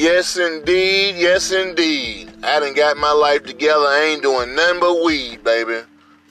Yes, 0.00 0.38
indeed. 0.38 1.16
Yes, 1.16 1.52
indeed. 1.52 2.32
I 2.42 2.58
done 2.58 2.72
got 2.72 2.96
my 2.96 3.12
life 3.12 3.42
together. 3.44 3.84
I 3.84 4.04
ain't 4.04 4.22
doing 4.22 4.54
nothing 4.54 4.80
but 4.80 5.04
weed, 5.04 5.44
baby. 5.44 5.82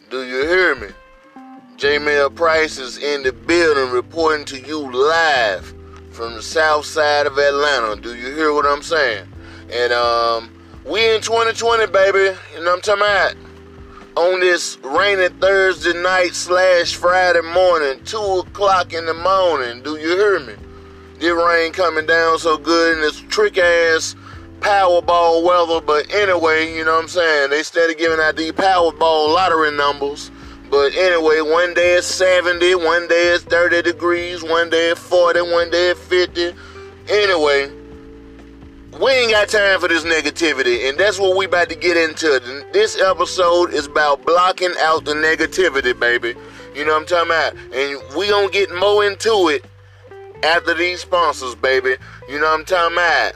Do 0.09 0.23
you 0.23 0.41
hear 0.41 0.73
me? 0.73 0.87
Jaymel 1.77 2.33
Price 2.33 2.79
is 2.79 2.97
in 2.97 3.21
the 3.21 3.31
building 3.31 3.93
reporting 3.93 4.43
to 4.45 4.59
you 4.59 4.91
live 4.91 5.71
from 6.09 6.33
the 6.33 6.41
south 6.41 6.87
side 6.87 7.27
of 7.27 7.37
Atlanta. 7.37 8.01
Do 8.01 8.15
you 8.15 8.33
hear 8.33 8.53
what 8.53 8.65
I'm 8.65 8.81
saying? 8.81 9.27
And 9.71 9.93
um, 9.93 10.51
we 10.83 11.07
in 11.13 11.21
2020, 11.21 11.91
baby. 11.91 12.35
You 12.55 12.63
know 12.63 12.71
what 12.71 12.89
I'm 12.89 12.97
talking 12.97 13.03
about? 13.03 13.35
On 14.17 14.39
this 14.39 14.79
rainy 14.79 15.29
Thursday 15.39 15.93
night 15.93 16.33
slash 16.33 16.95
Friday 16.95 17.41
morning, 17.41 18.03
2 18.03 18.17
o'clock 18.17 18.93
in 18.93 19.05
the 19.05 19.13
morning. 19.13 19.83
Do 19.83 19.95
you 19.97 20.17
hear 20.17 20.39
me? 20.39 20.55
This 21.19 21.33
rain 21.33 21.73
coming 21.73 22.05
down 22.05 22.39
so 22.39 22.57
good 22.57 22.95
and 22.95 23.03
this 23.03 23.19
trick 23.19 23.57
ass 23.57 24.15
Powerball 24.61 25.43
weather. 25.43 25.85
But 25.85 26.13
anyway, 26.13 26.73
you 26.73 26.85
know 26.85 26.95
what 26.95 27.03
I'm 27.03 27.07
saying? 27.09 27.49
They 27.49 27.63
started 27.63 27.97
giving 27.97 28.19
out 28.19 28.37
the 28.37 28.51
Powerball 28.53 29.33
lottery 29.33 29.71
numbers. 29.71 30.31
But 30.69 30.93
anyway, 30.95 31.41
one 31.41 31.73
day 31.73 31.95
it's 31.95 32.07
70, 32.07 32.75
one 32.75 33.07
day 33.07 33.33
it's 33.33 33.43
30 33.43 33.81
degrees, 33.81 34.43
one 34.43 34.69
day 34.69 34.91
it's 34.91 35.01
40, 35.01 35.41
one 35.41 35.69
day 35.71 35.89
it's 35.89 35.99
50. 36.01 36.53
Anyway, 37.09 37.71
we 39.01 39.11
ain't 39.11 39.31
got 39.31 39.49
time 39.49 39.79
for 39.79 39.87
this 39.87 40.03
negativity, 40.03 40.87
and 40.87 40.97
that's 40.97 41.19
what 41.19 41.35
we 41.35 41.45
about 41.45 41.69
to 41.69 41.75
get 41.75 41.97
into. 41.97 42.39
This 42.71 42.99
episode 43.01 43.73
is 43.73 43.87
about 43.87 44.23
blocking 44.25 44.73
out 44.79 45.05
the 45.05 45.13
negativity, 45.13 45.99
baby. 45.99 46.35
You 46.75 46.85
know 46.85 46.93
what 46.93 47.01
I'm 47.01 47.07
talking 47.07 47.31
about? 47.31 47.53
And 47.73 48.15
we 48.15 48.29
gonna 48.29 48.49
get 48.49 48.71
more 48.75 49.03
into 49.03 49.49
it 49.49 49.65
after 50.43 50.73
these 50.73 51.01
sponsors, 51.01 51.55
baby. 51.55 51.95
You 52.27 52.39
know 52.39 52.45
what 52.45 52.59
I'm 52.59 52.65
talking 52.65 52.95
about? 52.95 53.33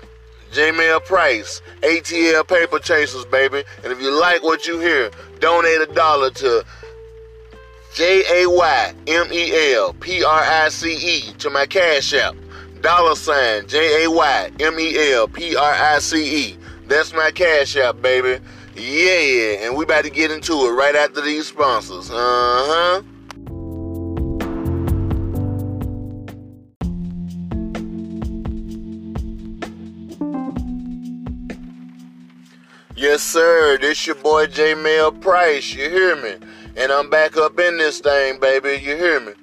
Jaymel 0.52 1.04
Price, 1.06 1.62
ATL 1.82 2.48
Paper 2.48 2.80
Chasers, 2.80 3.26
baby. 3.26 3.64
And 3.84 3.92
if 3.92 4.00
you 4.00 4.12
like 4.12 4.44
what 4.44 4.68
you 4.68 4.80
hear, 4.80 5.10
donate 5.40 5.82
a 5.82 5.92
dollar 5.94 6.30
to 6.30 6.64
J 7.96 8.44
A 8.44 8.50
Y 8.50 8.94
M 9.08 9.28
E 9.32 9.74
L 9.74 9.94
P 9.94 10.24
R 10.24 10.42
I 10.42 10.70
C 10.70 10.94
E 10.94 11.34
to 11.40 11.50
my 11.50 11.66
Cash 11.66 12.14
App. 12.14 12.36
Dollar 12.82 13.16
sign 13.16 13.68
J 13.68 14.04
A 14.04 14.12
Y 14.12 14.52
M 14.60 14.80
E 14.80 15.14
L 15.14 15.28
P 15.28 15.56
R 15.56 15.74
I 15.74 16.00
C 16.00 16.48
E. 16.48 16.58
That's 16.88 17.14
my 17.14 17.32
Cash 17.32 17.76
App, 17.78 18.02
baby. 18.02 18.44
Yeah, 18.76 19.66
and 19.66 19.76
we 19.76 19.86
about 19.86 20.04
to 20.04 20.10
get 20.10 20.32
into 20.32 20.54
it 20.66 20.72
right 20.72 20.96
after 20.96 21.22
these 21.22 21.48
sponsors. 21.48 22.10
Uh 22.10 22.16
huh. 22.16 23.02
Yes, 33.04 33.22
sir. 33.22 33.78
This 33.80 34.08
your 34.08 34.16
boy 34.16 34.48
Jaymel 34.48 35.20
Price. 35.20 35.74
You 35.74 35.90
hear 35.90 36.16
me? 36.16 36.36
And 36.78 36.90
I'm 36.90 37.10
back 37.10 37.36
up 37.36 37.60
in 37.60 37.76
this 37.76 38.00
thing, 38.00 38.40
baby. 38.40 38.82
You 38.82 38.96
hear 38.96 39.20
me? 39.20 39.34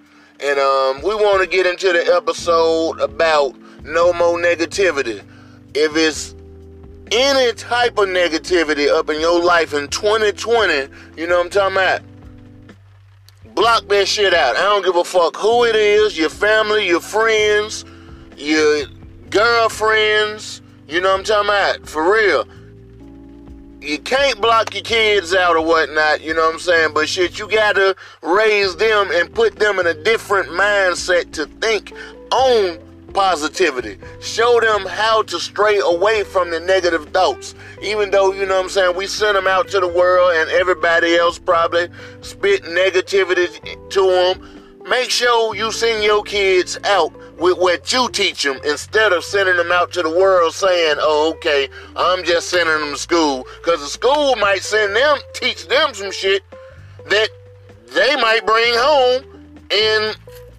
And 0.42 0.58
um, 0.58 1.02
we 1.02 1.14
want 1.14 1.42
to 1.42 1.46
get 1.46 1.66
into 1.66 1.92
the 1.92 2.10
episode 2.16 2.98
about 3.02 3.54
no 3.84 4.14
more 4.14 4.38
negativity. 4.38 5.22
If 5.74 5.94
it's 5.94 6.34
any 7.12 7.52
type 7.52 7.98
of 7.98 8.08
negativity 8.08 8.88
up 8.88 9.10
in 9.10 9.20
your 9.20 9.44
life 9.44 9.74
in 9.74 9.88
2020, 9.88 10.88
you 11.18 11.26
know 11.26 11.36
what 11.36 11.44
I'm 11.44 11.50
talking 11.50 11.76
about? 11.76 12.00
Block 13.54 13.86
that 13.88 14.08
shit 14.08 14.32
out. 14.32 14.56
I 14.56 14.62
don't 14.62 14.86
give 14.86 14.96
a 14.96 15.04
fuck 15.04 15.36
who 15.36 15.64
it 15.64 15.76
is, 15.76 16.16
your 16.16 16.30
family, 16.30 16.88
your 16.88 17.00
friends, 17.00 17.84
your 18.38 18.86
girlfriends, 19.28 20.62
you 20.88 21.02
know 21.02 21.10
what 21.10 21.18
I'm 21.18 21.24
talking 21.24 21.50
about? 21.50 21.86
For 21.86 22.10
real 22.10 22.46
you 23.80 23.98
can't 23.98 24.40
block 24.40 24.74
your 24.74 24.82
kids 24.82 25.34
out 25.34 25.56
or 25.56 25.64
whatnot, 25.64 26.20
you 26.20 26.34
know 26.34 26.46
what 26.46 26.54
I'm 26.54 26.60
saying? 26.60 26.94
But 26.94 27.08
shit, 27.08 27.38
you 27.38 27.48
gotta 27.48 27.96
raise 28.22 28.76
them 28.76 29.10
and 29.12 29.32
put 29.34 29.56
them 29.56 29.78
in 29.78 29.86
a 29.86 29.94
different 29.94 30.48
mindset 30.50 31.32
to 31.32 31.46
think 31.46 31.92
on 32.30 32.78
positivity. 33.12 33.98
Show 34.20 34.60
them 34.60 34.86
how 34.86 35.22
to 35.22 35.40
stray 35.40 35.78
away 35.78 36.24
from 36.24 36.50
the 36.50 36.60
negative 36.60 37.08
thoughts. 37.08 37.54
Even 37.82 38.10
though, 38.10 38.32
you 38.32 38.46
know 38.46 38.56
what 38.56 38.64
I'm 38.64 38.70
saying, 38.70 38.96
we 38.96 39.06
send 39.06 39.36
them 39.36 39.46
out 39.46 39.68
to 39.68 39.80
the 39.80 39.88
world 39.88 40.32
and 40.34 40.50
everybody 40.50 41.16
else 41.16 41.38
probably 41.38 41.88
spit 42.20 42.62
negativity 42.64 43.90
to 43.90 44.00
them. 44.10 44.82
Make 44.88 45.10
sure 45.10 45.54
you 45.54 45.72
send 45.72 46.04
your 46.04 46.22
kids 46.22 46.78
out 46.84 47.12
with 47.40 47.56
what 47.56 47.90
you 47.90 48.08
teach 48.10 48.42
them 48.42 48.60
instead 48.64 49.12
of 49.12 49.24
sending 49.24 49.56
them 49.56 49.72
out 49.72 49.90
to 49.92 50.02
the 50.02 50.10
world 50.10 50.52
saying, 50.52 50.96
oh, 51.00 51.32
okay, 51.34 51.68
I'm 51.96 52.22
just 52.22 52.50
sending 52.50 52.78
them 52.78 52.92
to 52.92 52.98
school. 52.98 53.46
Because 53.58 53.80
the 53.80 53.86
school 53.86 54.36
might 54.36 54.62
send 54.62 54.94
them, 54.94 55.18
teach 55.32 55.66
them 55.66 55.94
some 55.94 56.12
shit 56.12 56.42
that 57.08 57.28
they 57.94 58.14
might 58.16 58.46
bring 58.46 58.74
home 58.76 59.24
and 59.72 60.16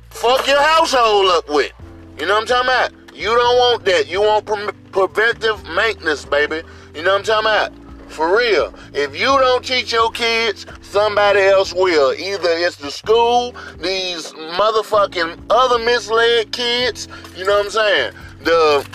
fuck 0.10 0.48
your 0.48 0.62
household 0.62 1.28
up 1.28 1.48
with. 1.48 1.72
You 2.20 2.26
know 2.26 2.34
what 2.34 2.52
I'm 2.52 2.66
talking 2.66 2.70
about? 2.98 3.16
You 3.16 3.28
don't 3.28 3.58
want 3.58 3.86
that. 3.86 4.08
You 4.08 4.22
want 4.22 4.46
pre- 4.48 4.72
preventive 4.92 5.64
maintenance, 5.76 6.26
baby. 6.26 6.64
You 6.96 7.04
know 7.04 7.12
what 7.12 7.30
I'm 7.30 7.46
talking 7.46 7.78
about? 7.78 7.81
For 8.12 8.38
real. 8.38 8.74
If 8.94 9.18
you 9.18 9.28
don't 9.28 9.64
teach 9.64 9.94
your 9.94 10.12
kids, 10.12 10.66
somebody 10.82 11.40
else 11.40 11.74
will. 11.74 12.14
Either 12.14 12.50
it's 12.50 12.76
the 12.76 12.92
school, 12.92 13.56
these 13.80 14.32
motherfucking 14.34 15.40
other 15.50 15.80
misled 15.80 16.52
kids, 16.52 17.08
you 17.38 17.46
know 17.46 17.58
what 17.58 17.66
I'm 17.66 17.72
saying? 17.72 18.14
The 18.44 18.88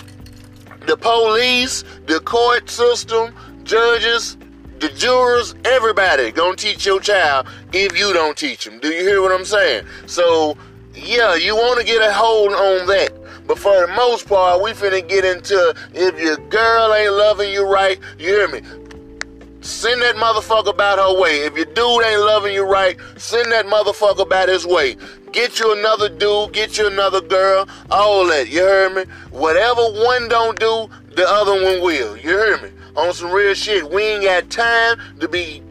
the 0.85 0.95
police, 0.95 1.83
the 2.05 2.19
court 2.21 2.69
system, 2.69 3.35
judges, 3.63 4.37
the 4.79 4.89
jurors, 4.89 5.55
everybody 5.65 6.31
gonna 6.31 6.55
teach 6.55 6.85
your 6.85 6.99
child 6.99 7.47
if 7.73 7.97
you 7.97 8.13
don't 8.13 8.37
teach 8.37 8.65
them. 8.65 8.79
Do 8.79 8.89
you 8.89 9.01
hear 9.01 9.21
what 9.21 9.31
I'm 9.31 9.45
saying? 9.45 9.85
So, 10.05 10.55
yeah, 10.93 11.35
you 11.35 11.55
want 11.55 11.79
to 11.79 11.85
get 11.85 12.01
a 12.01 12.13
hold 12.13 12.53
on 12.53 12.87
that. 12.87 13.11
But 13.47 13.57
for 13.57 13.85
the 13.85 13.93
most 13.93 14.27
part, 14.27 14.61
we 14.61 14.71
finna 14.71 15.05
get 15.07 15.25
into 15.25 15.73
if 15.93 16.19
your 16.19 16.37
girl 16.49 16.93
ain't 16.93 17.13
loving 17.13 17.51
you 17.51 17.65
right, 17.65 17.99
you 18.19 18.27
hear 18.27 18.47
me? 18.47 18.61
Send 19.67 20.01
that 20.01 20.15
motherfucker 20.15 20.69
about 20.69 20.97
her 20.97 21.19
way. 21.21 21.41
If 21.41 21.57
your 21.57 21.65
dude 21.65 22.05
ain't 22.05 22.21
loving 22.21 22.53
you 22.53 22.63
right, 22.63 22.97
send 23.17 23.51
that 23.51 23.65
motherfucker 23.65 24.21
about 24.21 24.47
his 24.47 24.65
way. 24.65 24.95
Get 25.33 25.59
you 25.59 25.77
another 25.77 26.07
dude, 26.07 26.53
get 26.53 26.77
you 26.77 26.87
another 26.87 27.19
girl, 27.19 27.67
all 27.91 28.25
that. 28.27 28.47
You 28.47 28.61
hear 28.61 28.89
me? 28.89 29.03
Whatever 29.29 29.81
one 29.81 30.29
don't 30.29 30.57
do, 30.57 30.89
the 31.15 31.25
other 31.27 31.51
one 31.51 31.81
will. 31.81 32.15
You 32.15 32.29
hear 32.29 32.57
me? 32.59 32.69
On 32.95 33.13
some 33.13 33.29
real 33.29 33.53
shit. 33.53 33.91
We 33.91 34.03
ain't 34.03 34.23
got 34.23 34.49
time 34.49 35.01
to 35.19 35.27
be 35.27 35.61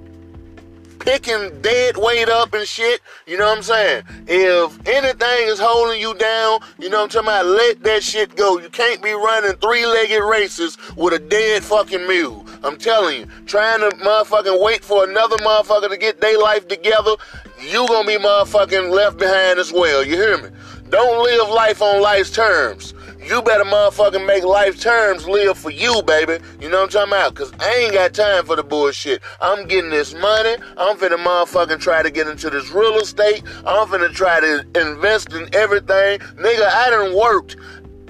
picking 0.99 1.63
dead 1.63 1.97
weight 1.97 2.29
up 2.29 2.53
and 2.53 2.67
shit. 2.67 3.01
You 3.27 3.39
know 3.39 3.47
what 3.47 3.57
I'm 3.57 3.63
saying? 3.63 4.03
If 4.27 4.87
anything 4.87 5.49
is 5.49 5.59
holding 5.59 6.01
you 6.01 6.15
down, 6.15 6.61
you 6.79 6.91
know 6.91 6.99
what 6.99 7.17
I'm 7.17 7.25
talking 7.25 7.29
about, 7.29 7.47
let 7.47 7.83
that 7.85 8.03
shit 8.03 8.37
go. 8.37 8.59
You 8.59 8.69
can't 8.69 9.03
be 9.03 9.13
running 9.13 9.57
three-legged 9.57 10.23
races 10.23 10.77
with 10.97 11.15
a 11.15 11.19
dead 11.19 11.65
fucking 11.65 12.07
mule. 12.07 12.46
I'm 12.67 12.77
telling 12.77 13.21
you, 13.21 13.27
trying 13.47 13.79
to 13.79 13.97
motherfucking 13.99 14.61
wait 14.61 14.85
for 14.85 15.09
another 15.09 15.37
motherfucker 15.37 15.89
to 15.89 15.97
get 15.97 16.21
their 16.21 16.37
life 16.37 16.67
together, 16.67 17.13
you 17.61 17.87
gonna 17.87 18.05
be 18.05 18.17
motherfucking 18.17 18.91
left 18.91 19.19
behind 19.19 19.61
as 19.61 19.73
well. 19.73 20.05
You 20.05 20.17
hear 20.17 20.37
me? 20.39 20.49
Don't 20.91 21.23
live 21.23 21.49
life 21.49 21.81
on 21.81 22.03
life's 22.03 22.31
terms. 22.31 22.93
You 23.25 23.41
better 23.43 23.63
motherfucking 23.63 24.27
make 24.27 24.43
life 24.43 24.81
terms 24.81 25.29
live 25.29 25.57
for 25.57 25.71
you, 25.71 26.03
baby. 26.03 26.39
You 26.61 26.69
know 26.69 26.83
what 26.83 26.97
I'm 26.97 27.09
talking 27.09 27.13
about? 27.13 27.35
Cause 27.37 27.53
I 27.61 27.73
ain't 27.77 27.93
got 27.93 28.13
time 28.15 28.45
for 28.45 28.57
the 28.57 28.65
bullshit. 28.65 29.23
I'm 29.41 29.69
getting 29.69 29.91
this 29.91 30.13
money. 30.15 30.57
I'm 30.77 30.97
finna 30.97 31.25
motherfucking 31.25 31.79
try 31.79 32.03
to 32.03 32.11
get 32.11 32.27
into 32.27 32.51
this 32.51 32.73
real 32.73 32.99
estate. 32.99 33.45
I'm 33.65 33.87
finna 33.87 34.13
try 34.13 34.41
to 34.41 34.67
invest 34.75 35.33
in 35.33 35.49
everything. 35.55 36.19
Nigga, 36.19 36.69
I 36.69 36.91
done 36.91 37.17
worked 37.17 37.57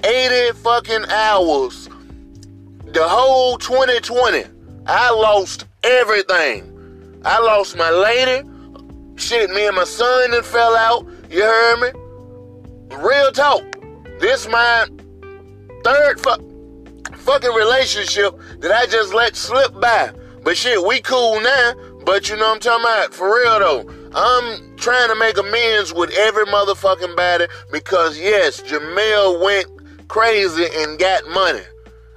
80 0.03 0.57
fucking 0.57 1.05
hours 1.11 1.89
the 2.97 3.07
whole 3.07 3.57
2020. 3.57 4.56
I 4.89 5.11
lost 5.11 5.65
everything. 5.83 7.21
I 7.25 7.39
lost 7.39 7.75
my 7.75 7.89
lady. 7.89 8.47
Shit, 9.17 9.49
me 9.49 9.67
and 9.67 9.75
my 9.75 9.83
son 9.83 10.31
that 10.31 10.45
fell 10.45 10.77
out. 10.77 11.05
You 11.29 11.43
heard 11.43 11.79
me? 11.81 12.95
Real 12.95 13.33
talk. 13.33 13.63
This 14.21 14.47
my 14.47 14.87
third 15.83 16.21
fu- 16.21 17.03
fucking 17.17 17.51
relationship 17.51 18.33
that 18.59 18.71
I 18.71 18.85
just 18.85 19.13
let 19.13 19.35
slip 19.35 19.77
by. 19.77 20.13
But 20.43 20.55
shit, 20.55 20.81
we 20.81 21.01
cool 21.01 21.41
now. 21.41 21.73
But 22.05 22.29
you 22.29 22.37
know 22.37 22.47
what 22.47 22.53
I'm 22.53 22.59
talking 22.61 22.85
about? 22.85 23.13
For 23.13 23.27
real 23.35 23.59
though. 23.59 23.93
I'm 24.15 24.77
trying 24.77 25.09
to 25.09 25.15
make 25.15 25.37
amends 25.37 25.93
with 25.93 26.11
every 26.11 26.45
motherfucking 26.45 27.17
body 27.17 27.47
because 27.73 28.17
yes, 28.17 28.61
Jaymel 28.61 29.43
went 29.43 30.07
crazy 30.07 30.65
and 30.77 30.97
got 30.97 31.27
money. 31.27 31.63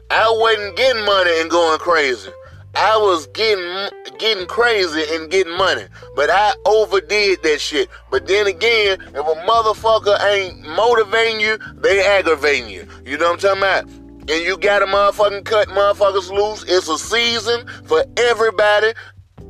I 0.09 0.31
wasn't 0.31 0.77
getting 0.77 1.05
money 1.05 1.33
and 1.41 1.51
going 1.51 1.81
crazy. 1.81 2.31
I 2.75 2.97
was 2.97 3.27
getting 3.29 3.89
getting 4.19 4.47
crazy 4.47 5.03
and 5.11 5.31
getting 5.31 5.57
money, 5.57 5.85
but 6.15 6.31
I 6.31 6.53
overdid 6.67 7.43
that 7.43 7.61
shit. 7.61 7.89
But 8.11 8.27
then 8.27 8.47
again, 8.47 9.01
if 9.01 9.17
a 9.17 9.21
motherfucker 9.21 10.23
ain't 10.25 10.61
motivating 10.61 11.41
you, 11.41 11.59
they 11.77 12.05
aggravating 12.05 12.69
you. 12.69 12.87
You 13.05 13.19
know 13.19 13.33
what 13.33 13.45
I'm 13.45 13.59
talking 13.59 13.63
about? 13.63 14.01
and 14.31 14.45
you 14.45 14.57
gotta 14.57 14.87
motherfucking 14.87 15.45
cut 15.45 15.69
motherfuckers 15.69 16.31
loose. 16.31 16.65
It's 16.69 16.89
a 16.89 16.99
season 16.99 17.67
for 17.85 18.05
everybody, 18.17 18.93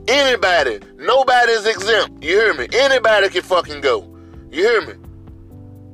anybody. 0.09 0.81
Nobody's 0.97 1.67
exempt. 1.67 2.25
You 2.25 2.37
hear 2.37 2.55
me? 2.55 2.69
Anybody 2.73 3.29
can 3.29 3.43
fucking 3.43 3.83
go. 3.83 4.09
You 4.51 4.63
hear 4.63 4.81
me? 4.87 4.95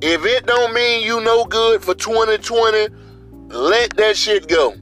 If 0.01 0.25
it 0.25 0.45
don't 0.45 0.73
mean 0.73 1.03
you 1.03 1.19
no 1.21 1.43
good 1.43 1.83
for 1.83 1.95
2020, 1.95 2.87
let 3.49 3.97
that 3.97 4.15
shit 4.15 4.47
go. 4.47 4.73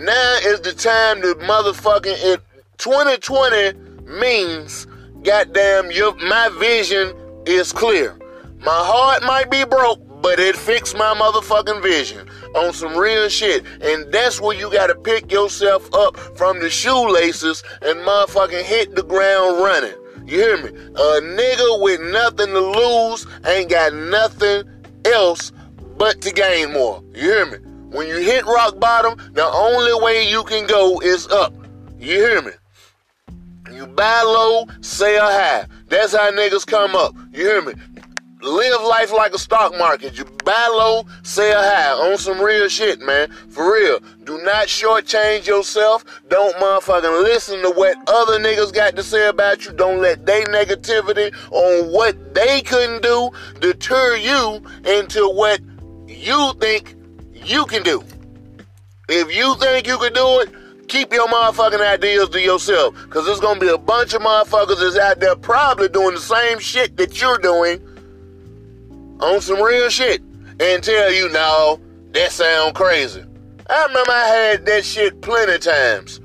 Now 0.00 0.38
is 0.42 0.62
the 0.62 0.72
time 0.72 1.20
to 1.20 1.34
motherfucking 1.34 2.32
it 2.32 2.40
2020 2.78 3.74
means 4.18 4.86
goddamn 5.22 5.90
your 5.90 6.14
my 6.14 6.48
vision 6.58 7.14
is 7.44 7.70
clear. 7.70 8.16
My 8.60 8.70
heart 8.72 9.22
might 9.24 9.50
be 9.50 9.62
broke, 9.66 10.00
but 10.22 10.40
it 10.40 10.56
fixed 10.56 10.96
my 10.96 11.12
motherfucking 11.12 11.82
vision 11.82 12.26
on 12.56 12.72
some 12.72 12.96
real 12.96 13.28
shit. 13.28 13.62
And 13.82 14.10
that's 14.10 14.40
where 14.40 14.56
you 14.56 14.72
gotta 14.72 14.94
pick 14.94 15.30
yourself 15.30 15.92
up 15.92 16.16
from 16.34 16.60
the 16.60 16.70
shoelaces 16.70 17.62
and 17.82 17.98
motherfucking 17.98 18.62
hit 18.62 18.94
the 18.94 19.02
ground 19.02 19.62
running. 19.62 19.92
You 20.24 20.38
hear 20.38 20.56
me? 20.62 20.70
A 20.70 21.20
nigga 21.20 21.82
with 21.82 22.00
nothing 22.00 22.54
to 22.54 22.60
lose 22.60 23.26
ain't 23.44 23.68
got 23.68 23.92
nothing 23.92 24.62
else 25.04 25.52
but 25.98 26.22
to 26.22 26.32
gain 26.32 26.72
more. 26.72 27.04
You 27.14 27.20
hear 27.20 27.44
me? 27.44 27.69
When 27.90 28.06
you 28.06 28.18
hit 28.18 28.44
rock 28.46 28.78
bottom, 28.78 29.18
the 29.32 29.44
only 29.44 29.94
way 30.02 30.28
you 30.28 30.44
can 30.44 30.66
go 30.66 31.00
is 31.00 31.26
up. 31.28 31.52
You 31.98 32.18
hear 32.18 32.42
me? 32.42 32.52
You 33.72 33.86
buy 33.86 34.22
low, 34.22 34.66
sell 34.80 35.30
high. 35.30 35.66
That's 35.88 36.14
how 36.14 36.30
niggas 36.30 36.66
come 36.66 36.94
up. 36.94 37.14
You 37.32 37.44
hear 37.44 37.62
me? 37.62 37.74
live 38.42 38.82
life 38.82 39.12
like 39.12 39.34
a 39.34 39.38
stock 39.38 39.76
market. 39.76 40.16
You 40.16 40.24
buy 40.44 40.68
low, 40.72 41.04
sell 41.22 41.62
high 41.62 42.10
on 42.10 42.18
some 42.18 42.40
real 42.40 42.68
shit, 42.68 43.00
man. 43.00 43.30
For 43.50 43.72
real. 43.72 44.00
Do 44.24 44.38
not 44.42 44.68
shortchange 44.68 45.46
yourself. 45.46 46.04
Don't 46.28 46.54
motherfucking 46.56 47.22
listen 47.22 47.60
to 47.62 47.70
what 47.70 47.96
other 48.08 48.38
niggas 48.38 48.72
got 48.72 48.96
to 48.96 49.02
say 49.02 49.28
about 49.28 49.64
you. 49.64 49.72
Don't 49.72 50.00
let 50.00 50.26
their 50.26 50.44
negativity 50.46 51.34
on 51.50 51.92
what 51.92 52.34
they 52.34 52.62
couldn't 52.62 53.02
do 53.02 53.30
deter 53.60 54.16
you 54.16 54.62
into 54.84 55.28
what 55.28 55.60
you 56.06 56.52
think 56.60 56.96
you 57.44 57.66
can 57.66 57.82
do. 57.82 58.02
If 59.08 59.34
you 59.34 59.56
think 59.56 59.86
you 59.86 59.98
can 59.98 60.12
do 60.12 60.40
it, 60.40 60.88
keep 60.88 61.12
your 61.12 61.28
motherfucking 61.28 61.80
ideas 61.80 62.28
to 62.30 62.40
yourself. 62.40 62.94
Cause 63.10 63.26
there's 63.26 63.40
gonna 63.40 63.60
be 63.60 63.68
a 63.68 63.78
bunch 63.78 64.14
of 64.14 64.22
motherfuckers 64.22 64.80
that's 64.80 64.98
out 64.98 65.20
there 65.20 65.36
probably 65.36 65.88
doing 65.88 66.14
the 66.14 66.20
same 66.20 66.58
shit 66.58 66.96
that 66.96 67.20
you're 67.20 67.38
doing 67.38 67.80
on 69.20 69.40
some 69.40 69.60
real 69.62 69.88
shit 69.88 70.20
and 70.60 70.82
tell 70.82 71.12
you, 71.12 71.28
no, 71.30 71.80
that 72.12 72.32
sound 72.32 72.74
crazy. 72.74 73.24
I 73.68 73.86
remember 73.86 74.10
I 74.10 74.26
had 74.26 74.66
that 74.66 74.84
shit 74.84 75.20
plenty 75.22 75.58
times. 75.58 76.20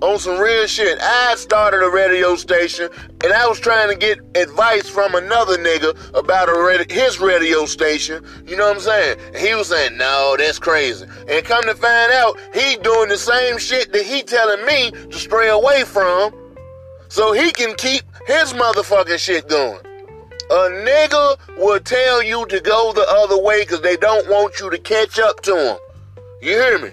On 0.00 0.16
some 0.16 0.38
real 0.38 0.66
shit. 0.68 0.96
I 1.00 1.34
started 1.36 1.84
a 1.84 1.90
radio 1.90 2.36
station 2.36 2.88
and 3.24 3.32
I 3.32 3.48
was 3.48 3.58
trying 3.58 3.88
to 3.88 3.96
get 3.96 4.20
advice 4.36 4.88
from 4.88 5.16
another 5.16 5.58
nigga 5.58 6.14
about 6.14 6.48
his 6.90 7.18
radio 7.18 7.66
station. 7.66 8.24
You 8.46 8.56
know 8.56 8.68
what 8.68 8.76
I'm 8.76 8.80
saying? 8.82 9.18
And 9.34 9.36
he 9.36 9.54
was 9.54 9.68
saying, 9.68 9.96
no, 9.96 10.36
that's 10.38 10.60
crazy. 10.60 11.04
And 11.28 11.44
come 11.44 11.64
to 11.64 11.74
find 11.74 12.12
out, 12.12 12.38
he 12.54 12.76
doing 12.76 13.08
the 13.08 13.18
same 13.18 13.58
shit 13.58 13.92
that 13.92 14.04
he 14.04 14.22
telling 14.22 14.64
me 14.66 14.92
to 14.92 15.18
stray 15.18 15.48
away 15.48 15.82
from 15.82 16.32
so 17.08 17.32
he 17.32 17.50
can 17.50 17.74
keep 17.74 18.02
his 18.26 18.52
motherfucking 18.52 19.18
shit 19.18 19.48
going. 19.48 19.80
A 20.50 20.70
nigga 20.70 21.58
will 21.58 21.80
tell 21.80 22.22
you 22.22 22.46
to 22.46 22.60
go 22.60 22.92
the 22.92 23.06
other 23.08 23.42
way 23.42 23.62
because 23.64 23.80
they 23.80 23.96
don't 23.96 24.28
want 24.28 24.60
you 24.60 24.70
to 24.70 24.78
catch 24.78 25.18
up 25.18 25.40
to 25.42 25.52
them. 25.52 25.78
You 26.40 26.52
hear 26.52 26.78
me? 26.78 26.90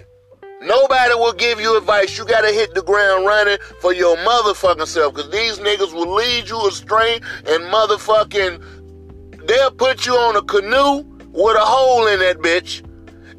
Nobody 0.66 1.14
will 1.14 1.32
give 1.32 1.60
you 1.60 1.76
advice. 1.76 2.18
You 2.18 2.24
gotta 2.24 2.50
hit 2.50 2.74
the 2.74 2.82
ground 2.82 3.24
running 3.24 3.58
for 3.80 3.94
your 3.94 4.16
motherfucking 4.16 4.88
self 4.88 5.14
because 5.14 5.30
these 5.30 5.58
niggas 5.58 5.92
will 5.92 6.12
lead 6.12 6.48
you 6.48 6.66
astray 6.66 7.20
and 7.46 7.62
motherfucking 7.72 8.60
they'll 9.46 9.70
put 9.70 10.06
you 10.06 10.14
on 10.14 10.34
a 10.34 10.42
canoe 10.42 11.04
with 11.30 11.56
a 11.56 11.64
hole 11.64 12.08
in 12.08 12.18
that 12.18 12.38
bitch 12.38 12.80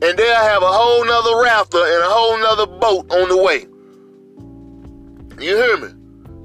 and 0.01 0.17
they'll 0.17 0.35
have 0.35 0.63
a 0.63 0.71
whole 0.71 1.03
nother 1.03 1.41
rafter 1.43 1.79
and 1.79 2.03
a 2.03 2.07
whole 2.07 2.37
nother 2.39 2.65
boat 2.65 3.11
on 3.11 3.27
the 3.27 3.37
way. 3.37 3.65
You 5.43 5.57
hear 5.57 5.77
me? 5.77 5.89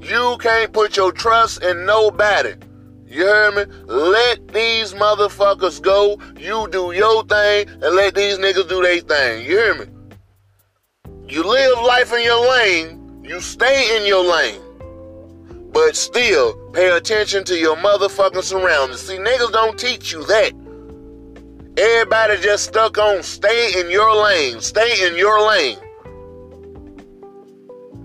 You 0.00 0.36
can't 0.40 0.72
put 0.72 0.96
your 0.96 1.12
trust 1.12 1.62
in 1.62 1.86
nobody. 1.86 2.54
You 3.06 3.24
hear 3.24 3.52
me? 3.52 3.72
Let 3.84 4.48
these 4.48 4.94
motherfuckers 4.94 5.80
go. 5.80 6.18
You 6.36 6.66
do 6.72 6.90
your 6.90 7.24
thing 7.26 7.68
and 7.68 7.94
let 7.94 8.16
these 8.16 8.38
niggas 8.38 8.68
do 8.68 8.82
their 8.82 8.98
thing. 9.00 9.44
You 9.44 9.58
hear 9.58 9.74
me? 9.74 9.86
You 11.28 11.44
live 11.44 11.78
life 11.78 12.12
in 12.12 12.22
your 12.22 12.50
lane. 12.50 13.22
You 13.24 13.40
stay 13.40 13.96
in 13.96 14.06
your 14.06 14.24
lane. 14.24 14.60
But 15.72 15.96
still, 15.96 16.54
pay 16.72 16.90
attention 16.90 17.44
to 17.44 17.56
your 17.56 17.76
motherfucking 17.76 18.42
surroundings. 18.42 19.00
See, 19.00 19.16
niggas 19.16 19.52
don't 19.52 19.78
teach 19.78 20.12
you 20.12 20.24
that. 20.24 20.52
Everybody 21.78 22.36
just 22.42 22.64
stuck 22.64 22.98
on 22.98 23.22
stay 23.22 23.80
in 23.80 23.90
your 23.90 24.14
lane. 24.14 24.60
Stay 24.60 25.06
in 25.06 25.16
your 25.16 25.48
lane. 25.48 25.78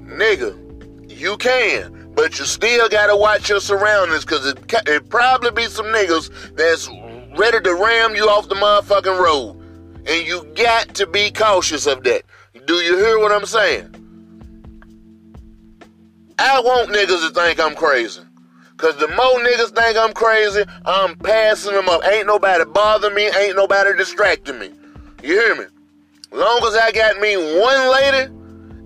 Nigga, 0.05 0.55
you 1.09 1.35
can. 1.37 2.13
But 2.15 2.39
you 2.39 2.45
still 2.45 2.87
gotta 2.87 3.15
watch 3.15 3.49
your 3.49 3.59
surroundings 3.59 4.23
because 4.23 4.45
it, 4.47 4.57
it 4.87 5.09
probably 5.09 5.51
be 5.51 5.65
some 5.65 5.87
niggas 5.87 6.55
that's 6.55 6.89
ready 7.37 7.59
to 7.61 7.75
ram 7.75 8.15
you 8.15 8.29
off 8.29 8.47
the 8.47 8.55
motherfucking 8.55 9.19
road. 9.19 9.55
And 10.07 10.25
you 10.25 10.45
got 10.55 10.95
to 10.95 11.05
be 11.05 11.29
cautious 11.31 11.85
of 11.85 12.03
that. 12.05 12.23
Do 12.65 12.75
you 12.75 12.97
hear 12.97 13.19
what 13.19 13.31
I'm 13.31 13.45
saying? 13.45 13.93
I 16.39 16.59
want 16.59 16.89
niggas 16.89 17.27
to 17.27 17.33
think 17.33 17.59
I'm 17.59 17.75
crazy. 17.75 18.21
Cause 18.77 18.95
the 18.97 19.07
more 19.07 19.39
niggas 19.39 19.73
think 19.75 19.97
I'm 19.97 20.13
crazy, 20.13 20.63
I'm 20.85 21.15
passing 21.17 21.73
them 21.73 21.89
up. 21.89 22.05
Ain't 22.05 22.27
nobody 22.27 22.63
bothering 22.65 23.15
me, 23.15 23.27
ain't 23.27 23.55
nobody 23.55 23.97
distracting 23.97 24.59
me. 24.59 24.71
You 25.23 25.33
hear 25.33 25.55
me? 25.55 25.65
Long 26.31 26.63
as 26.63 26.75
I 26.75 26.91
got 26.91 27.19
me 27.19 27.35
one 27.37 27.91
lady 27.91 28.31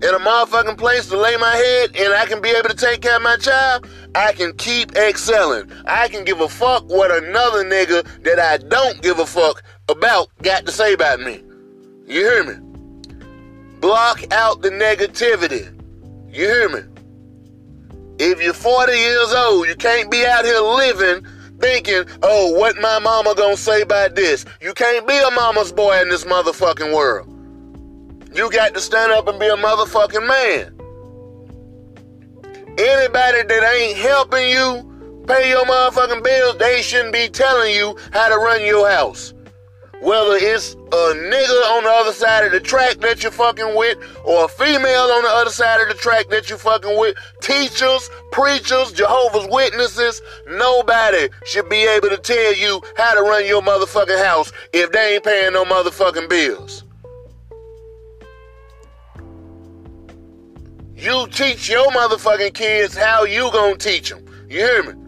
in 0.06 0.14
a 0.14 0.18
motherfucking 0.18 0.78
place 0.78 1.08
to 1.08 1.18
lay 1.18 1.36
my 1.36 1.54
head 1.54 1.94
and 1.94 2.14
I 2.14 2.24
can 2.24 2.40
be 2.40 2.48
able 2.50 2.70
to 2.70 2.74
take 2.74 3.02
care 3.02 3.16
of 3.16 3.22
my 3.22 3.36
child, 3.36 3.86
I 4.14 4.32
can 4.32 4.54
keep 4.54 4.96
excelling. 4.96 5.70
I 5.84 6.08
can 6.08 6.24
give 6.24 6.40
a 6.40 6.48
fuck 6.48 6.88
what 6.88 7.10
another 7.10 7.62
nigga 7.62 8.02
that 8.22 8.38
I 8.38 8.56
don't 8.66 9.02
give 9.02 9.18
a 9.18 9.26
fuck 9.26 9.62
about 9.90 10.28
got 10.42 10.64
to 10.64 10.72
say 10.72 10.94
about 10.94 11.20
me. 11.20 11.42
You 12.06 12.20
hear 12.20 12.44
me? 12.44 12.71
Block 13.82 14.22
out 14.32 14.62
the 14.62 14.70
negativity. 14.70 15.66
You 16.32 16.46
hear 16.46 16.68
me? 16.68 16.82
If 18.20 18.40
you're 18.40 18.54
40 18.54 18.92
years 18.92 19.34
old, 19.34 19.66
you 19.66 19.74
can't 19.74 20.08
be 20.08 20.24
out 20.24 20.44
here 20.44 20.60
living 20.60 21.26
thinking, 21.58 22.04
oh, 22.22 22.52
what 22.52 22.76
my 22.80 23.00
mama 23.00 23.34
gonna 23.34 23.56
say 23.56 23.82
about 23.82 24.14
this. 24.14 24.44
You 24.60 24.72
can't 24.72 25.04
be 25.08 25.18
a 25.18 25.32
mama's 25.32 25.72
boy 25.72 26.00
in 26.00 26.08
this 26.10 26.22
motherfucking 26.22 26.94
world. 26.94 27.26
You 28.32 28.52
got 28.52 28.72
to 28.74 28.80
stand 28.80 29.10
up 29.10 29.26
and 29.26 29.40
be 29.40 29.48
a 29.48 29.56
motherfucking 29.56 30.28
man. 30.28 30.78
Anybody 32.78 33.42
that 33.42 33.74
ain't 33.76 33.98
helping 33.98 34.48
you 34.48 35.24
pay 35.26 35.48
your 35.48 35.64
motherfucking 35.64 36.22
bills, 36.22 36.56
they 36.58 36.82
shouldn't 36.82 37.12
be 37.12 37.28
telling 37.28 37.74
you 37.74 37.96
how 38.12 38.28
to 38.28 38.36
run 38.36 38.64
your 38.64 38.88
house. 38.88 39.34
Whether 40.02 40.34
it's 40.34 40.74
a 40.74 41.14
nigga 41.14 41.76
on 41.76 41.84
the 41.84 41.90
other 41.90 42.12
side 42.12 42.44
of 42.44 42.50
the 42.50 42.58
track 42.58 42.96
that 42.96 43.22
you're 43.22 43.30
fucking 43.30 43.76
with, 43.76 43.98
or 44.24 44.46
a 44.46 44.48
female 44.48 45.12
on 45.12 45.22
the 45.22 45.28
other 45.28 45.50
side 45.50 45.80
of 45.80 45.86
the 45.86 45.94
track 45.94 46.28
that 46.30 46.48
you're 46.48 46.58
fucking 46.58 46.98
with, 46.98 47.16
teachers, 47.40 48.10
preachers, 48.32 48.90
Jehovah's 48.90 49.46
Witnesses, 49.48 50.20
nobody 50.48 51.28
should 51.44 51.68
be 51.68 51.84
able 51.86 52.08
to 52.08 52.16
tell 52.16 52.52
you 52.52 52.82
how 52.96 53.14
to 53.14 53.20
run 53.20 53.46
your 53.46 53.62
motherfucking 53.62 54.20
house 54.24 54.52
if 54.72 54.90
they 54.90 55.14
ain't 55.14 55.24
paying 55.24 55.52
no 55.52 55.64
motherfucking 55.64 56.28
bills. 56.28 56.82
You 60.96 61.28
teach 61.28 61.68
your 61.68 61.88
motherfucking 61.92 62.54
kids 62.54 62.96
how 62.96 63.22
you 63.22 63.52
gonna 63.52 63.76
teach 63.76 64.10
them. 64.10 64.26
You 64.48 64.58
hear 64.58 64.82
me? 64.82 65.01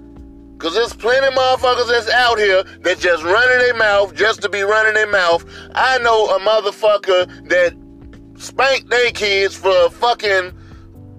Cause 0.58 0.74
there's 0.74 0.92
plenty 0.94 1.26
of 1.26 1.34
motherfuckers 1.34 1.88
that's 1.88 2.08
out 2.08 2.38
here 2.38 2.62
that 2.82 2.98
just 2.98 3.22
running 3.24 3.58
their 3.58 3.74
mouth 3.74 4.14
just 4.14 4.40
to 4.42 4.48
be 4.48 4.62
running 4.62 4.94
their 4.94 5.10
mouth. 5.10 5.44
I 5.74 5.98
know 5.98 6.26
a 6.26 6.38
motherfucker 6.40 7.48
that 7.48 7.74
spanked 8.40 8.88
their 8.88 9.10
kids 9.10 9.56
for 9.56 9.90
fucking 9.90 10.52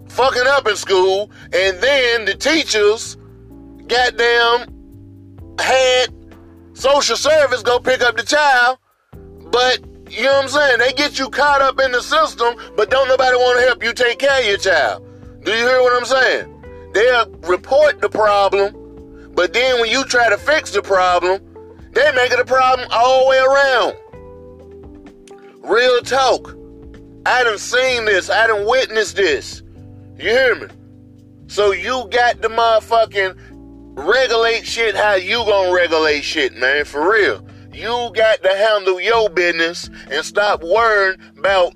fucking 0.09 0.47
up 0.47 0.67
in 0.67 0.75
school, 0.77 1.29
and 1.51 1.77
then 1.81 2.25
the 2.25 2.35
teachers 2.35 3.17
goddamn 3.87 4.67
had 5.59 6.07
social 6.73 7.17
service 7.17 7.61
go 7.61 7.79
pick 7.79 8.01
up 8.01 8.15
the 8.17 8.23
child, 8.23 8.77
but 9.51 9.79
you 10.09 10.23
know 10.23 10.35
what 10.35 10.43
I'm 10.43 10.49
saying? 10.49 10.79
They 10.79 10.93
get 10.93 11.19
you 11.19 11.29
caught 11.29 11.61
up 11.61 11.79
in 11.79 11.91
the 11.91 12.01
system, 12.01 12.55
but 12.75 12.89
don't 12.89 13.07
nobody 13.07 13.35
want 13.35 13.59
to 13.59 13.65
help 13.65 13.83
you 13.83 13.93
take 13.93 14.19
care 14.19 14.39
of 14.39 14.45
your 14.45 14.57
child. 14.57 15.05
Do 15.43 15.51
you 15.51 15.67
hear 15.67 15.81
what 15.81 15.93
I'm 15.97 16.05
saying? 16.05 16.91
They'll 16.93 17.29
report 17.47 18.01
the 18.01 18.09
problem, 18.09 18.73
but 19.35 19.53
then 19.53 19.79
when 19.79 19.89
you 19.89 20.03
try 20.05 20.29
to 20.29 20.37
fix 20.37 20.71
the 20.71 20.81
problem, 20.81 21.41
they 21.91 22.11
make 22.13 22.31
it 22.31 22.39
a 22.39 22.45
problem 22.45 22.87
all 22.91 23.23
the 23.23 23.29
way 23.29 23.39
around. 23.39 23.95
Real 25.63 26.01
talk. 26.01 26.55
I 27.25 27.43
done 27.43 27.57
seen 27.57 28.05
this. 28.05 28.29
I 28.29 28.47
done 28.47 28.65
witnessed 28.65 29.15
this. 29.15 29.61
You 30.17 30.29
hear 30.29 30.55
me? 30.55 30.67
So 31.47 31.71
you 31.71 32.07
got 32.11 32.41
to 32.41 32.49
motherfucking 32.49 33.35
regulate 33.97 34.65
shit 34.65 34.95
how 34.95 35.15
you 35.15 35.37
gonna 35.45 35.73
regulate 35.73 36.21
shit, 36.21 36.55
man. 36.55 36.85
For 36.85 37.11
real. 37.11 37.45
You 37.73 38.11
got 38.15 38.41
to 38.43 38.49
handle 38.49 39.01
your 39.01 39.29
business 39.29 39.89
and 40.09 40.23
stop 40.23 40.63
worrying 40.63 41.19
about 41.37 41.73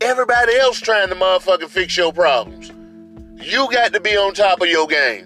everybody 0.00 0.56
else 0.56 0.80
trying 0.80 1.08
to 1.08 1.14
motherfucking 1.14 1.68
fix 1.68 1.96
your 1.96 2.12
problems. 2.12 2.72
You 3.48 3.66
got 3.72 3.94
to 3.94 4.00
be 4.00 4.14
on 4.14 4.34
top 4.34 4.60
of 4.60 4.68
your 4.68 4.86
game. 4.86 5.24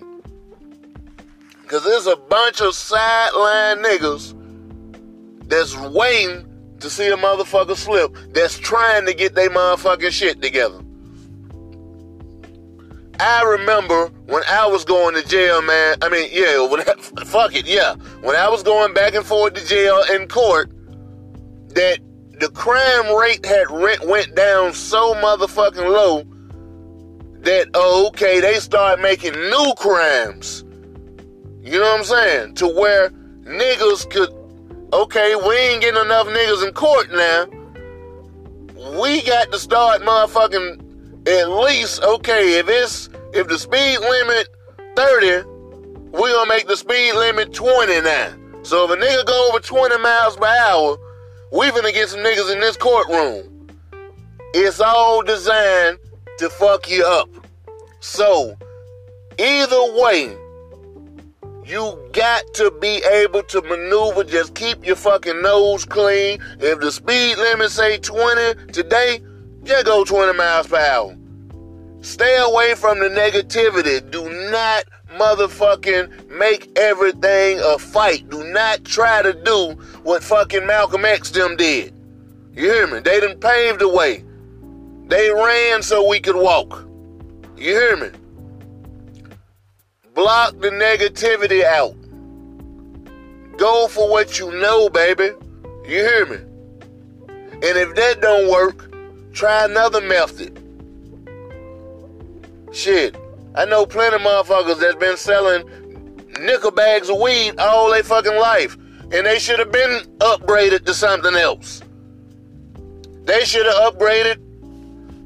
Cause 1.66 1.82
there's 1.82 2.06
a 2.06 2.14
bunch 2.14 2.60
of 2.60 2.72
sideline 2.72 3.78
niggas 3.78 4.38
that's 5.48 5.76
waiting 5.76 6.46
to 6.78 6.88
see 6.88 7.08
a 7.08 7.16
motherfucker 7.16 7.74
slip 7.74 8.16
that's 8.32 8.56
trying 8.60 9.06
to 9.06 9.14
get 9.14 9.34
their 9.34 9.50
motherfucking 9.50 10.12
shit 10.12 10.40
together. 10.40 10.80
I 13.18 13.42
remember 13.42 14.06
when 14.26 14.44
I 14.48 14.68
was 14.68 14.84
going 14.84 15.16
to 15.16 15.26
jail, 15.26 15.60
man. 15.60 15.96
I 16.00 16.08
mean, 16.08 16.28
yeah, 16.30 16.64
when, 16.64 16.80
fuck 17.26 17.56
it, 17.56 17.66
yeah. 17.66 17.94
When 18.20 18.36
I 18.36 18.48
was 18.48 18.62
going 18.62 18.94
back 18.94 19.14
and 19.14 19.26
forth 19.26 19.54
to 19.54 19.66
jail 19.66 20.00
in 20.14 20.28
court, 20.28 20.70
that 21.70 21.98
the 22.38 22.50
crime 22.50 23.16
rate 23.16 23.44
had 23.44 23.68
went 24.06 24.36
down 24.36 24.74
so 24.74 25.12
motherfucking 25.14 25.90
low 25.90 26.24
that 27.42 27.68
oh, 27.74 28.08
okay, 28.08 28.40
they 28.40 28.54
start 28.54 29.00
making 29.00 29.34
new 29.34 29.74
crimes. 29.76 30.64
You 31.62 31.78
know 31.78 31.92
what 31.92 31.98
I'm 32.00 32.04
saying? 32.04 32.54
To 32.56 32.68
where 32.68 33.10
niggas 33.44 34.10
could 34.10 34.30
okay, 34.92 35.34
we 35.36 35.56
ain't 35.56 35.82
getting 35.82 36.00
enough 36.00 36.26
niggas 36.26 36.66
in 36.66 36.72
court 36.74 37.10
now. 37.12 37.46
We 39.00 39.22
got 39.22 39.52
to 39.52 39.58
start 39.58 40.02
motherfucking 40.02 41.28
at 41.28 41.48
least, 41.50 42.02
okay, 42.02 42.58
if 42.58 42.68
it's 42.68 43.08
if 43.32 43.48
the 43.48 43.58
speed 43.58 43.98
limit 43.98 44.48
30, 44.96 45.48
we 46.10 46.32
gonna 46.32 46.48
make 46.48 46.66
the 46.66 46.76
speed 46.76 47.14
limit 47.14 47.52
20 47.52 48.00
now. 48.02 48.34
So 48.62 48.84
if 48.84 48.90
a 48.90 49.00
nigga 49.00 49.26
go 49.26 49.48
over 49.48 49.60
20 49.60 49.98
miles 49.98 50.36
per 50.36 50.46
hour, 50.46 50.96
we 51.52 51.70
gonna 51.70 51.92
get 51.92 52.08
some 52.08 52.20
niggas 52.20 52.52
in 52.52 52.60
this 52.60 52.76
courtroom. 52.76 53.68
It's 54.54 54.80
all 54.80 55.22
designed 55.22 55.98
to 56.42 56.50
fuck 56.50 56.90
you 56.90 57.06
up. 57.06 57.28
So, 58.00 58.56
either 59.38 59.94
way, 59.94 60.36
you 61.64 62.10
got 62.12 62.42
to 62.54 62.72
be 62.80 63.00
able 63.12 63.44
to 63.44 63.62
maneuver. 63.62 64.24
Just 64.24 64.56
keep 64.56 64.84
your 64.84 64.96
fucking 64.96 65.40
nose 65.40 65.84
clean. 65.84 66.40
If 66.58 66.80
the 66.80 66.90
speed 66.90 67.38
limit 67.38 67.70
say 67.70 67.98
20 67.98 68.72
today, 68.72 69.22
just 69.62 69.86
go 69.86 70.04
20 70.04 70.36
miles 70.36 70.66
per 70.66 70.78
hour. 70.78 71.16
Stay 72.00 72.36
away 72.38 72.74
from 72.74 72.98
the 72.98 73.08
negativity. 73.08 74.10
Do 74.10 74.28
not 74.50 74.84
motherfucking 75.12 76.28
make 76.36 76.76
everything 76.76 77.60
a 77.62 77.78
fight. 77.78 78.28
Do 78.30 78.42
not 78.42 78.84
try 78.84 79.22
to 79.22 79.32
do 79.32 79.74
what 80.02 80.24
fucking 80.24 80.66
Malcolm 80.66 81.04
X 81.04 81.30
them 81.30 81.56
did. 81.56 81.94
You 82.52 82.64
hear 82.64 82.88
me? 82.88 82.98
They 82.98 83.20
didn't 83.20 83.40
pave 83.40 83.78
the 83.78 83.88
way. 83.88 84.24
They 85.12 85.30
ran 85.30 85.82
so 85.82 86.08
we 86.08 86.20
could 86.20 86.36
walk. 86.36 86.88
You 87.58 87.74
hear 87.74 87.96
me? 87.98 88.08
Block 90.14 90.58
the 90.58 90.70
negativity 90.70 91.64
out. 91.64 91.94
Go 93.58 93.88
for 93.88 94.08
what 94.08 94.38
you 94.38 94.50
know, 94.52 94.88
baby. 94.88 95.32
You 95.86 95.98
hear 95.98 96.24
me? 96.24 96.36
And 97.26 97.76
if 97.76 97.94
that 97.94 98.22
don't 98.22 98.50
work, 98.50 98.90
try 99.34 99.66
another 99.66 100.00
method. 100.00 100.58
Shit, 102.72 103.14
I 103.54 103.66
know 103.66 103.84
plenty 103.84 104.16
of 104.16 104.22
motherfuckers 104.22 104.80
that's 104.80 104.96
been 104.96 105.18
selling 105.18 105.68
nickel 106.40 106.70
bags 106.70 107.10
of 107.10 107.18
weed 107.18 107.58
all 107.58 107.90
their 107.90 108.02
fucking 108.02 108.36
life. 108.36 108.78
And 109.12 109.26
they 109.26 109.38
should 109.38 109.58
have 109.58 109.72
been 109.72 110.06
upgraded 110.20 110.86
to 110.86 110.94
something 110.94 111.34
else. 111.34 111.82
They 113.24 113.44
should 113.44 113.66
have 113.66 113.92
upgraded 113.92 114.38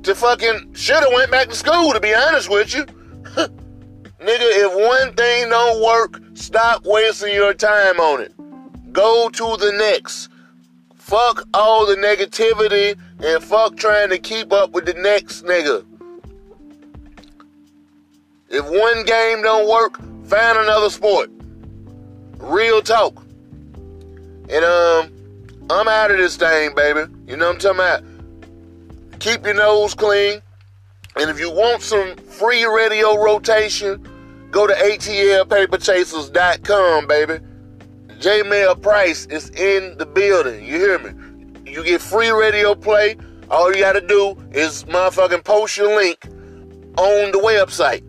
to 0.07 0.15
fucking 0.15 0.73
should 0.73 1.03
have 1.03 1.13
went 1.13 1.33
back 1.33 1.49
to 1.49 1.55
school 1.55 1.93
to 1.93 1.99
be 1.99 2.15
honest 2.15 2.49
with 2.49 2.73
you. 2.73 2.85
Nigga, 4.21 4.39
if 4.41 4.73
one 4.73 5.13
thing 5.15 5.51
don't 5.51 5.83
work, 5.83 6.21
stop 6.35 6.85
wasting 6.85 7.35
your 7.35 7.53
time 7.53 7.99
on 7.99 8.23
it. 8.23 8.33
Go 8.93 9.29
to 9.29 9.57
the 9.57 9.73
next. 9.77 10.29
Fuck 10.95 11.47
all 11.53 11.87
the 11.87 11.97
negativity 11.97 12.97
and 13.19 13.43
fuck 13.43 13.77
trying 13.77 14.09
to 14.11 14.19
keep 14.19 14.53
up 14.53 14.71
with 14.71 14.87
the 14.87 14.95
next 14.95 15.45
nigga. 15.45 15.85
If 18.49 18.65
one 18.65 19.05
game 19.05 19.43
don't 19.43 19.69
work, 19.69 19.99
find 20.25 20.57
another 20.57 20.89
sport. 20.89 21.31
Real 22.39 22.81
talk. 22.81 23.25
And 24.49 24.65
um, 24.65 25.13
I'm 25.69 25.89
out 25.89 26.13
of 26.13 26.19
this 26.19 26.37
thing, 26.37 26.75
baby. 26.77 27.13
You 27.27 27.37
know 27.37 27.49
what 27.49 27.65
I'm 27.65 27.77
talking 27.77 27.81
about? 27.81 28.16
Keep 29.19 29.45
your 29.45 29.55
nose 29.55 29.95
clean. 29.95 30.41
And 31.17 31.29
if 31.31 31.41
you 31.41 31.51
want 31.51 31.83
some 31.83 32.15
free 32.17 32.65
radio 32.65 33.17
rotation, 33.17 34.07
go 34.51 34.67
to 34.67 34.75
atlpaperchasers.com, 34.75 37.07
baby. 37.07 37.39
Jaymel 38.19 38.83
Price 38.83 39.27
is 39.27 39.51
in 39.51 39.99
the 39.99 40.07
building. 40.07 40.65
You 40.65 40.79
hear 40.79 40.99
me? 40.99 41.13
You 41.71 41.85
get 41.85 42.01
free 42.01 42.31
radio 42.31 42.75
play. 42.75 43.17
All 43.51 43.71
you 43.75 43.81
gotta 43.81 44.01
do 44.01 44.39
is 44.53 44.85
motherfucking 44.85 45.45
post 45.45 45.77
your 45.77 45.95
link 45.97 46.25
on 46.97 47.33
the 47.33 47.39
website. 47.39 48.01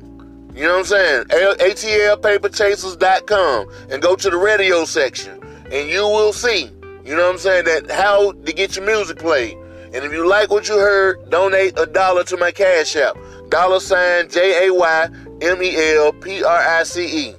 You 0.56 0.64
know 0.64 0.78
what 0.78 0.80
I'm 0.80 0.86
saying? 0.86 1.26
ATLpaperchasers.com 1.26 3.68
and 3.92 4.02
go 4.02 4.16
to 4.16 4.30
the 4.30 4.38
radio 4.38 4.86
section 4.86 5.44
and 5.72 5.90
you 5.90 6.02
will 6.02 6.34
see, 6.34 6.72
you 7.06 7.16
know 7.16 7.26
what 7.26 7.34
I'm 7.34 7.38
saying, 7.38 7.66
that 7.66 7.92
how 7.92 8.32
to 8.32 8.54
get 8.54 8.76
your 8.76 8.86
music 8.86 9.20
played. 9.20 9.56
And 9.98 10.06
if 10.06 10.14
you 10.14 10.28
like 10.28 10.52
what 10.52 10.70
you 10.70 10.78
heard, 10.78 11.28
donate 11.32 11.74
a 11.80 11.88
dollar 11.88 12.24
to 12.26 12.38
my 12.38 12.52
cash 12.52 12.96
app. 12.96 13.18
Dollar 13.50 13.80
sign 13.80 14.30
J 14.30 14.68
A 14.68 14.72
Y 14.72 15.10
M 15.42 15.64
E 15.64 15.76
L 15.96 16.14
P 16.14 16.44
R 16.44 16.56
I 16.56 16.84
C 16.84 17.30
E. 17.30 17.36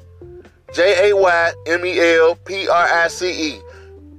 J 0.75 1.11
A 1.11 1.17
Y 1.17 1.53
M 1.69 1.87
E 1.87 2.01
L 2.01 2.35
P 2.35 2.67
R 2.69 2.89
I 2.95 3.07
C 3.07 3.55
E. 3.55 3.61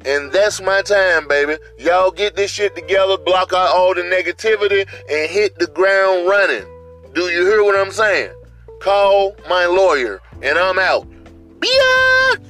And 0.05 0.31
that's 0.31 0.61
my 0.61 0.81
time, 0.81 1.27
baby. 1.27 1.57
Y'all 1.79 2.11
get 2.11 2.37
this 2.37 2.49
shit 2.49 2.75
together, 2.75 3.17
block 3.17 3.51
out 3.51 3.75
all 3.75 3.93
the 3.93 4.03
negativity, 4.03 4.87
and 5.09 5.29
hit 5.29 5.59
the 5.59 5.67
ground 5.67 6.25
running. 6.25 6.63
Do 7.13 7.23
you 7.23 7.45
hear 7.45 7.61
what 7.61 7.77
I'm 7.77 7.91
saying? 7.91 8.31
Call 8.79 9.35
my 9.49 9.65
lawyer, 9.65 10.21
and 10.41 10.57
I'm 10.57 10.79
out. 10.79 11.05
Biatch! 11.59 12.48